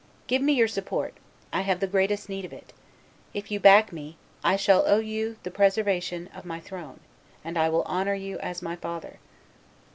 [0.25, 1.13] Give me your support;
[1.53, 2.73] I have the greatest need of it.
[3.35, 7.01] If you back me, I shall owe to you the preservation of my throne,
[7.43, 9.19] and I will honor you as my father."